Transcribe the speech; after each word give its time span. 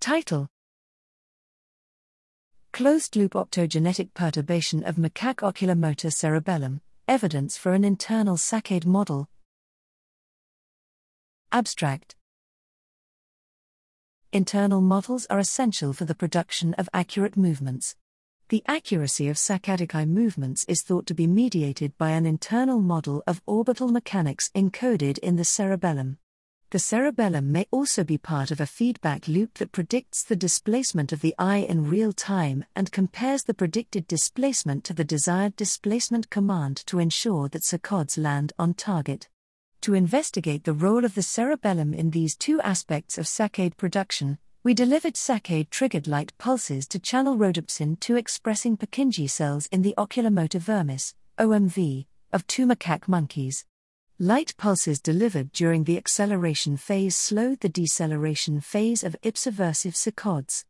Title 0.00 0.48
Closed 2.72 3.16
loop 3.16 3.32
optogenetic 3.32 4.14
perturbation 4.14 4.84
of 4.84 4.94
macaque 4.94 5.42
oculomotor 5.42 6.12
cerebellum, 6.12 6.80
evidence 7.08 7.56
for 7.56 7.72
an 7.72 7.84
internal 7.84 8.36
saccade 8.36 8.86
model. 8.86 9.28
Abstract 11.50 12.14
Internal 14.32 14.80
models 14.80 15.26
are 15.26 15.40
essential 15.40 15.92
for 15.92 16.04
the 16.04 16.14
production 16.14 16.74
of 16.74 16.88
accurate 16.94 17.36
movements. 17.36 17.96
The 18.50 18.62
accuracy 18.68 19.28
of 19.28 19.36
saccadic 19.36 19.96
eye 19.96 20.04
movements 20.04 20.64
is 20.68 20.82
thought 20.82 21.06
to 21.06 21.14
be 21.14 21.26
mediated 21.26 21.98
by 21.98 22.10
an 22.10 22.24
internal 22.24 22.80
model 22.80 23.24
of 23.26 23.42
orbital 23.46 23.88
mechanics 23.88 24.50
encoded 24.54 25.18
in 25.18 25.34
the 25.34 25.44
cerebellum. 25.44 26.18
The 26.70 26.78
cerebellum 26.78 27.50
may 27.50 27.66
also 27.70 28.04
be 28.04 28.18
part 28.18 28.50
of 28.50 28.60
a 28.60 28.66
feedback 28.66 29.26
loop 29.26 29.54
that 29.54 29.72
predicts 29.72 30.22
the 30.22 30.36
displacement 30.36 31.14
of 31.14 31.22
the 31.22 31.34
eye 31.38 31.64
in 31.66 31.88
real 31.88 32.12
time 32.12 32.62
and 32.76 32.92
compares 32.92 33.42
the 33.42 33.54
predicted 33.54 34.06
displacement 34.06 34.84
to 34.84 34.92
the 34.92 35.04
desired 35.04 35.56
displacement 35.56 36.28
command 36.28 36.76
to 36.84 36.98
ensure 36.98 37.48
that 37.48 37.62
saccades 37.62 38.18
land 38.18 38.52
on 38.58 38.74
target. 38.74 39.30
To 39.80 39.94
investigate 39.94 40.64
the 40.64 40.74
role 40.74 41.06
of 41.06 41.14
the 41.14 41.22
cerebellum 41.22 41.94
in 41.94 42.10
these 42.10 42.36
two 42.36 42.60
aspects 42.60 43.16
of 43.16 43.24
saccade 43.24 43.78
production, 43.78 44.36
we 44.62 44.74
delivered 44.74 45.14
saccade 45.14 45.70
triggered 45.70 46.06
light 46.06 46.36
pulses 46.36 46.86
to 46.88 46.98
channel 46.98 47.38
rhodopsin 47.38 47.98
2 47.98 48.16
expressing 48.16 48.76
Purkinje 48.76 49.30
cells 49.30 49.68
in 49.72 49.80
the 49.80 49.94
oculomotor 49.96 50.60
vermis, 50.60 51.14
OMV, 51.38 52.04
of 52.30 52.46
two 52.46 52.66
macaque 52.66 53.08
monkeys. 53.08 53.64
Light 54.20 54.52
pulses 54.56 55.00
delivered 55.00 55.52
during 55.52 55.84
the 55.84 55.96
acceleration 55.96 56.76
phase 56.76 57.16
slowed 57.16 57.60
the 57.60 57.68
deceleration 57.68 58.60
phase 58.60 59.04
of 59.04 59.14
ipsiversive 59.22 59.94
saccades. 59.94 60.64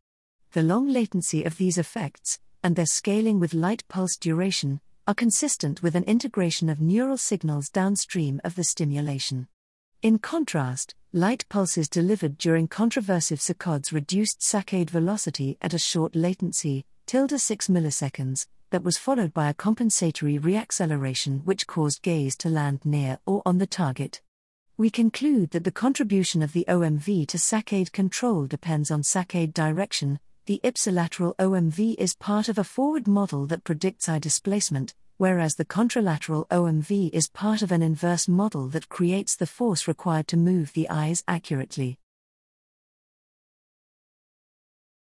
The 0.51 0.61
long 0.61 0.87
latency 0.87 1.43
of 1.43 1.57
these 1.57 1.79
effects, 1.79 2.37
and 2.61 2.75
their 2.75 2.85
scaling 2.85 3.39
with 3.39 3.55
light 3.55 3.83
pulse 3.87 4.17
duration, 4.17 4.81
are 5.07 5.15
consistent 5.15 5.81
with 5.81 5.95
an 5.95 6.03
integration 6.03 6.69
of 6.69 6.79
neural 6.79 7.17
signals 7.17 7.69
downstream 7.69 8.39
of 8.43 8.53
the 8.53 8.63
stimulation. 8.63 9.47
In 10.03 10.19
contrast, 10.19 10.93
light 11.11 11.43
pulses 11.49 11.89
delivered 11.89 12.37
during 12.37 12.67
contraversive 12.67 13.39
saccades 13.39 13.91
reduced 13.91 14.41
saccade 14.41 14.91
velocity 14.91 15.57
at 15.59 15.73
a 15.73 15.79
short 15.79 16.15
latency, 16.15 16.85
tilde 17.07 17.41
6 17.41 17.67
milliseconds, 17.67 18.45
that 18.69 18.83
was 18.83 18.97
followed 18.97 19.33
by 19.33 19.49
a 19.49 19.53
compensatory 19.53 20.39
reacceleration 20.39 21.43
which 21.45 21.67
caused 21.67 22.01
gaze 22.01 22.35
to 22.37 22.49
land 22.49 22.79
near 22.83 23.19
or 23.25 23.41
on 23.45 23.57
the 23.57 23.67
target. 23.67 24.21
We 24.77 24.89
conclude 24.89 25.51
that 25.51 25.65
the 25.65 25.71
contribution 25.71 26.41
of 26.41 26.53
the 26.53 26.65
OMV 26.69 27.27
to 27.27 27.37
saccade 27.37 27.91
control 27.91 28.47
depends 28.47 28.89
on 28.89 29.01
saccade 29.01 29.53
direction. 29.53 30.19
The 30.45 30.61
ipsilateral 30.63 31.35
OMV 31.35 31.95
is 31.97 32.15
part 32.15 32.47
of 32.47 32.57
a 32.57 32.63
forward 32.63 33.05
model 33.05 33.45
that 33.47 33.65
predicts 33.65 34.07
eye 34.07 34.19
displacement, 34.19 34.95
whereas 35.17 35.55
the 35.55 35.65
contralateral 35.65 36.47
OMV 36.47 37.09
is 37.11 37.27
part 37.27 37.61
of 37.61 37.73
an 37.73 37.83
inverse 37.83 38.29
model 38.29 38.69
that 38.69 38.87
creates 38.87 39.35
the 39.35 39.45
force 39.45 39.85
required 39.85 40.29
to 40.29 40.37
move 40.37 40.71
the 40.71 40.89
eyes 40.89 41.25
accurately. 41.27 41.98